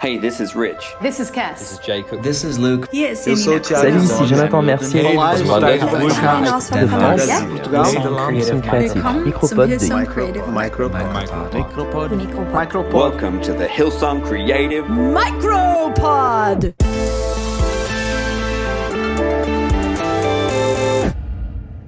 [0.00, 0.94] Hey, this is Rich.
[1.00, 1.58] This is Cass.
[1.60, 2.22] This is Jacob.
[2.22, 2.88] This is Luke.
[2.92, 3.82] Eu sou o Tiago.
[3.82, 5.06] Salut, ici Jonathan Mercier.
[5.06, 6.72] Olá, eu sou o Tiago France,
[8.22, 11.04] Création Créative, Micropod
[11.52, 12.12] Micropod.
[12.52, 12.92] Micropod.
[12.92, 14.84] Welcome to the Hillsong Creative.
[14.88, 16.74] Micropod.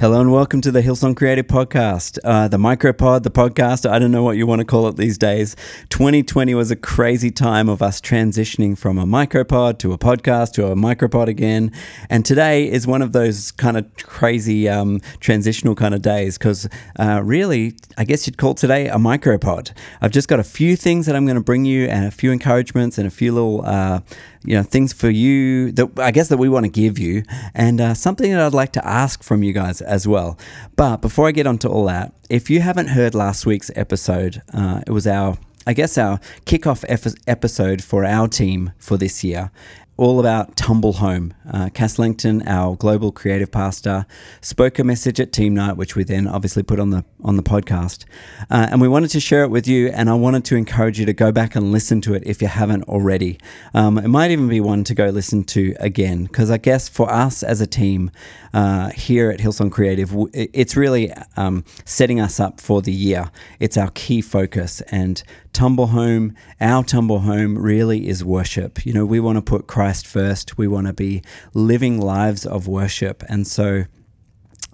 [0.00, 3.84] Hello and welcome to the Hillsong Creative Podcast, uh, the Micropod, the podcast.
[3.84, 5.56] I don't know what you want to call it these days.
[5.88, 10.68] 2020 was a crazy time of us transitioning from a micropod to a podcast to
[10.68, 11.72] a micropod again.
[12.08, 16.68] And today is one of those kind of crazy um, transitional kind of days because
[16.96, 19.72] uh, really, I guess you'd call today a micropod.
[20.00, 22.30] I've just got a few things that I'm going to bring you and a few
[22.30, 23.66] encouragements and a few little.
[23.66, 24.02] Uh,
[24.44, 27.22] you know things for you that I guess that we want to give you,
[27.54, 30.38] and uh, something that I'd like to ask from you guys as well.
[30.76, 34.82] But before I get onto all that, if you haven't heard last week's episode, uh,
[34.86, 36.82] it was our I guess our kickoff
[37.26, 39.50] episode for our team for this year,
[39.98, 41.34] all about Tumble Home.
[41.52, 44.06] Uh, Cass Langton, our global creative pastor,
[44.40, 47.42] spoke a message at Team Night, which we then obviously put on the on the
[47.42, 48.04] podcast,
[48.48, 49.88] uh, and we wanted to share it with you.
[49.88, 52.46] And I wanted to encourage you to go back and listen to it if you
[52.46, 53.38] haven't already.
[53.74, 57.12] Um, it might even be one to go listen to again, because I guess for
[57.12, 58.12] us as a team
[58.54, 63.32] uh, here at Hillsong Creative, it's really um, setting us up for the year.
[63.58, 65.20] It's our key focus, and
[65.52, 68.86] Tumble Home, our Tumble Home, really is worship.
[68.86, 70.58] You know, we want to put Christ first.
[70.58, 71.22] We want to be
[71.54, 73.84] living lives of worship, and so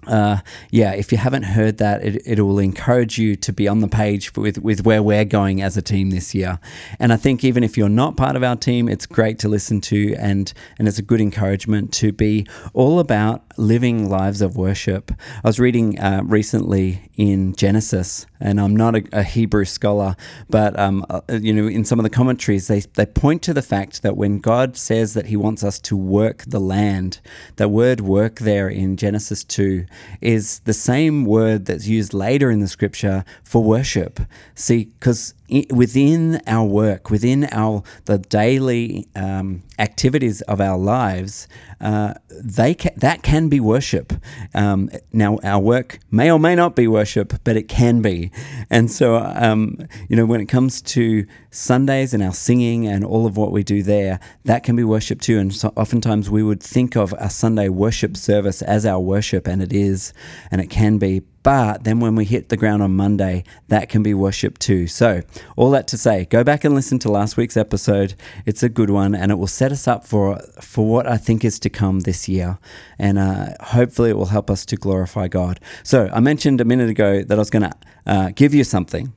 [0.07, 0.39] uh,
[0.71, 3.87] yeah, if you haven't heard that, it, it will encourage you to be on the
[3.87, 6.59] page with, with where we're going as a team this year.
[6.99, 9.81] And I think even if you're not part of our team, it's great to listen
[9.81, 15.11] to and, and it's a good encouragement to be all about living lives of worship.
[15.43, 20.15] I was reading uh, recently in Genesis, and I'm not a, a Hebrew scholar,
[20.49, 23.61] but um, uh, you know, in some of the commentaries, they, they point to the
[23.61, 27.19] fact that when God says that He wants us to work the land,
[27.55, 29.85] the word work there in Genesis 2
[30.21, 34.19] is the same word that's used later in the scripture for worship.
[34.55, 35.33] See, because
[35.71, 41.47] within our work, within our the daily um, activities of our lives,
[41.81, 44.13] uh, they ca- that can be worship.
[44.53, 48.31] Um, now, our work may or may not be worship, but it can be.
[48.69, 53.25] And so, um, you know, when it comes to Sundays and our singing and all
[53.25, 55.39] of what we do there, that can be worship too.
[55.39, 59.61] And so, oftentimes, we would think of a Sunday worship service as our worship, and
[59.61, 60.13] it is,
[60.51, 61.21] and it can be.
[61.43, 64.87] But then when we hit the ground on Monday, that can be worship too.
[64.87, 65.21] So,
[65.55, 68.15] all that to say, go back and listen to last week's episode.
[68.47, 71.45] It's a good one and it will set us up for, for what I think
[71.45, 72.57] is to come this year.
[72.97, 75.59] And uh, hopefully, it will help us to glorify God.
[75.83, 77.73] So, I mentioned a minute ago that I was going to
[78.07, 79.13] uh, give you something.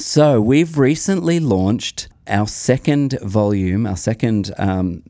[0.00, 4.52] So, we've recently launched our second volume, our second.
[4.56, 5.02] Um,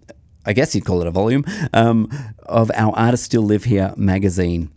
[0.46, 1.44] I guess you'd call it a volume
[1.74, 2.10] um,
[2.46, 4.70] of our Artists Still Live Here magazine.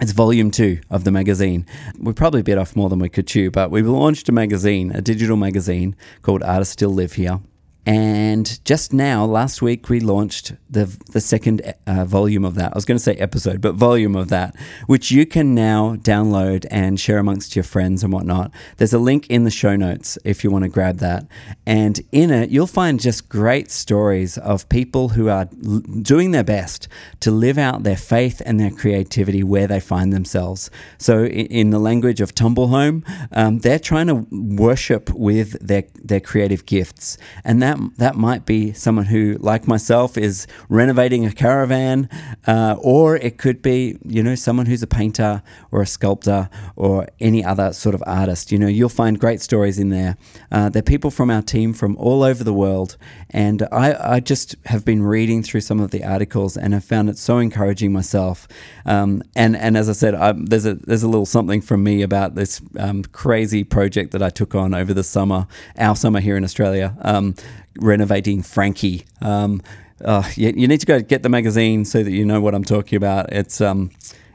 [0.00, 1.66] It's volume two of the magazine.
[1.98, 5.02] We probably bit off more than we could chew, but we've launched a magazine, a
[5.02, 7.40] digital magazine called Artists Still Live Here.
[7.84, 12.72] And just now, last week, we launched the the second uh, volume of that.
[12.72, 14.54] I was going to say episode, but volume of that,
[14.86, 18.52] which you can now download and share amongst your friends and whatnot.
[18.76, 21.26] There's a link in the show notes if you want to grab that.
[21.66, 26.44] And in it, you'll find just great stories of people who are l- doing their
[26.44, 26.86] best
[27.20, 30.70] to live out their faith and their creativity where they find themselves.
[30.98, 35.84] So, in, in the language of Tumble Home, um, they're trying to worship with their
[35.94, 41.24] their creative gifts, and that that that might be someone who, like myself, is renovating
[41.24, 42.08] a caravan,
[42.46, 47.06] uh, or it could be you know someone who's a painter or a sculptor or
[47.20, 48.52] any other sort of artist.
[48.52, 50.16] You know, you'll find great stories in there.
[50.50, 52.96] Uh, they're people from our team from all over the world,
[53.30, 57.08] and I I just have been reading through some of the articles and have found
[57.08, 58.48] it so encouraging myself.
[58.84, 62.02] Um, and and as I said, I, there's a there's a little something from me
[62.02, 65.46] about this um, crazy project that I took on over the summer,
[65.78, 66.96] our summer here in Australia.
[67.02, 67.34] Um,
[67.78, 69.04] renovating Frankie.
[69.20, 69.62] Um,
[70.04, 72.64] uh, you, you, need to go get the magazine so that you know what I'm
[72.64, 73.32] talking about.
[73.32, 73.90] It's um,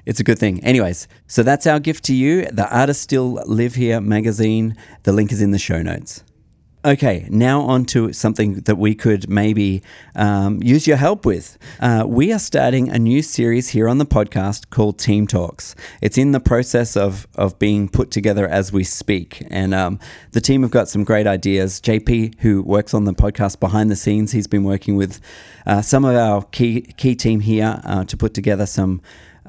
[0.06, 0.64] it's a good thing.
[0.64, 2.46] Anyways, so that's our gift to you.
[2.46, 4.78] The Artists Still Live Here magazine.
[5.04, 6.24] The link is in the show notes.
[6.88, 9.84] Okay, now on to something that we could maybe
[10.16, 11.58] um, use your help with.
[11.82, 15.76] Uh, we are starting a new series here on the podcast called Team Talks.
[16.02, 19.46] It's in the process of, of being put together as we speak.
[19.50, 20.00] And um,
[20.32, 21.82] the team have got some great ideas.
[21.82, 25.20] JP, who works on the podcast behind the scenes, he's been working with
[25.66, 29.02] uh, some of our key, key team here uh, to put together some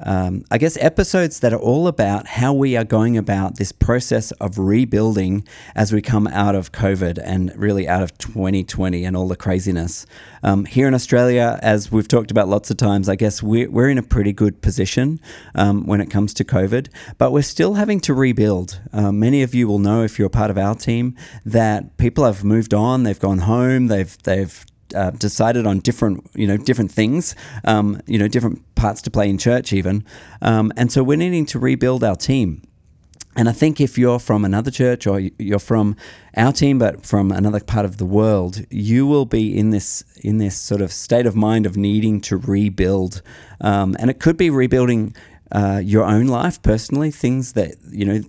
[0.03, 4.31] um, I guess, episodes that are all about how we are going about this process
[4.33, 9.27] of rebuilding as we come out of COVID and really out of 2020 and all
[9.27, 10.05] the craziness.
[10.43, 13.89] Um, here in Australia, as we've talked about lots of times, I guess we're, we're
[13.89, 15.19] in a pretty good position
[15.55, 16.87] um, when it comes to COVID,
[17.17, 18.79] but we're still having to rebuild.
[18.93, 21.15] Uh, many of you will know if you're part of our team
[21.45, 24.65] that people have moved on, they've gone home, they've they've
[24.95, 27.35] uh, decided on different, you know, different things,
[27.65, 30.05] um, you know, different parts to play in church, even.
[30.41, 32.61] Um, and so we're needing to rebuild our team.
[33.35, 35.95] And I think if you're from another church or you're from
[36.35, 40.39] our team, but from another part of the world, you will be in this in
[40.39, 43.21] this sort of state of mind of needing to rebuild.
[43.61, 45.15] Um, and it could be rebuilding
[45.51, 48.21] uh, your own life personally, things that you know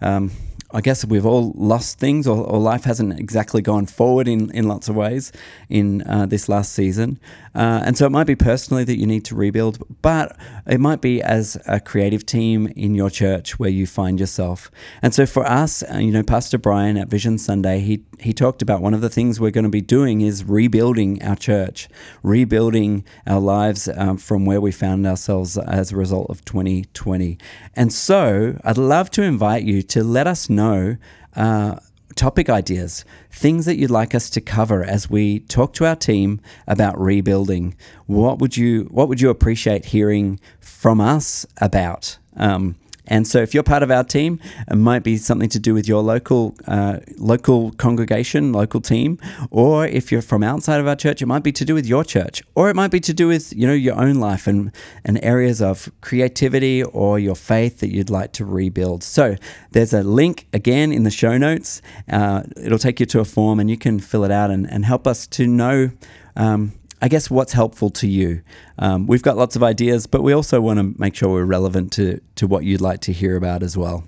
[0.00, 0.30] um,
[0.74, 4.66] I guess we've all lost things, or, or, life hasn't exactly gone forward in, in
[4.66, 5.30] lots of ways
[5.68, 7.20] in uh, this last season.
[7.54, 10.36] Uh, and so it might be personally that you need to rebuild, but
[10.66, 14.68] it might be as a creative team in your church where you find yourself.
[15.00, 18.60] And so for us, uh, you know, Pastor Brian at Vision Sunday, he, he talked
[18.60, 21.88] about one of the things we're going to be doing is rebuilding our church,
[22.24, 27.38] rebuilding our lives um, from where we found ourselves as a result of 2020.
[27.76, 30.96] And so I'd love to invite you to let us know know
[31.36, 31.76] uh,
[32.14, 36.40] topic ideas, things that you'd like us to cover as we talk to our team
[36.66, 37.76] about rebuilding.
[38.06, 42.18] What would you What would you appreciate hearing from us about?
[42.36, 44.40] Um, and so, if you're part of our team,
[44.70, 49.18] it might be something to do with your local uh, local congregation, local team,
[49.50, 52.02] or if you're from outside of our church, it might be to do with your
[52.02, 54.72] church, or it might be to do with you know your own life and
[55.04, 59.02] and areas of creativity or your faith that you'd like to rebuild.
[59.02, 59.36] So
[59.72, 61.82] there's a link again in the show notes.
[62.10, 64.84] Uh, it'll take you to a form, and you can fill it out and, and
[64.84, 65.90] help us to know.
[66.36, 66.72] Um,
[67.04, 68.40] I guess what's helpful to you.
[68.78, 71.92] Um, we've got lots of ideas, but we also want to make sure we're relevant
[71.92, 74.04] to, to what you'd like to hear about as well.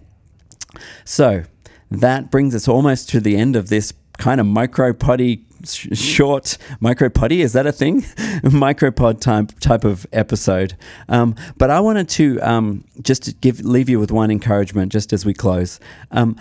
[1.05, 1.45] So
[1.91, 6.57] that brings us almost to the end of this kind of micro potty sh- short
[6.81, 8.01] micro potty is that a thing
[8.45, 10.75] micropod type type of episode
[11.11, 15.27] um, but i wanted to um, just give leave you with one encouragement just as
[15.27, 15.79] we close
[16.13, 16.35] um,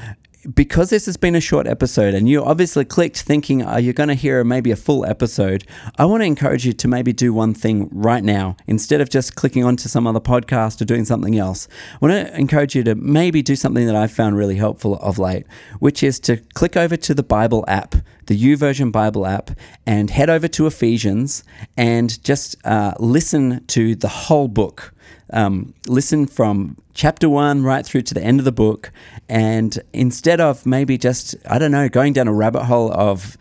[0.53, 4.09] because this has been a short episode and you obviously clicked thinking oh, you're going
[4.09, 5.65] to hear maybe a full episode,
[5.97, 9.35] I want to encourage you to maybe do one thing right now instead of just
[9.35, 11.67] clicking onto some other podcast or doing something else.
[11.93, 15.17] I want to encourage you to maybe do something that I've found really helpful of
[15.17, 15.45] late,
[15.79, 17.95] which is to click over to the Bible app,
[18.27, 19.51] the YouVersion Bible app,
[19.85, 21.43] and head over to Ephesians
[21.77, 24.93] and just uh, listen to the whole book
[25.33, 28.91] um, listen from chapter one right through to the end of the book.
[29.27, 33.37] And instead of maybe just, I don't know, going down a rabbit hole of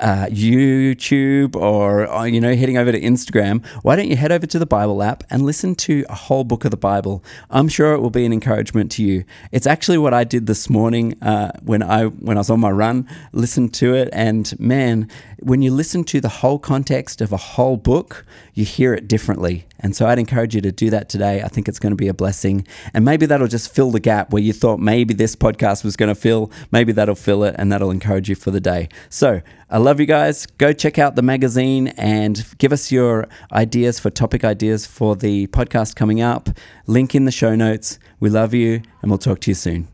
[0.00, 4.46] uh, YouTube or, uh, you know, heading over to Instagram, why don't you head over
[4.46, 7.24] to the Bible app and listen to a whole book of the Bible?
[7.50, 9.24] I'm sure it will be an encouragement to you.
[9.50, 12.70] It's actually what I did this morning uh, when I when I was on my
[12.70, 13.08] run.
[13.32, 15.08] Listened to it, and man,
[15.40, 18.24] when you listen to the whole context of a whole book,
[18.54, 19.66] you hear it differently.
[19.80, 21.42] And so I'd encourage you to do that today.
[21.42, 22.66] I think it's going to be a blessing.
[22.92, 26.08] And maybe that'll just fill the gap where you thought maybe this podcast was going
[26.08, 26.50] to fill.
[26.72, 28.88] Maybe that'll fill it and that'll encourage you for the day.
[29.08, 29.40] So
[29.70, 30.46] I love you guys.
[30.46, 35.46] Go check out the magazine and give us your ideas for topic ideas for the
[35.48, 36.48] podcast coming up.
[36.86, 37.98] Link in the show notes.
[38.18, 39.88] We love you and we'll talk to you soon.